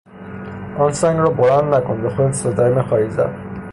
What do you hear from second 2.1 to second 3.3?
صدمه خواهی